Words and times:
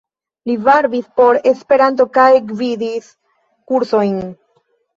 Li 0.51 0.53
varbis 0.67 1.05
por 1.21 1.39
Esperanto 1.51 2.09
kaj 2.19 2.27
gvidis 2.55 3.13
kursojn. 3.69 4.21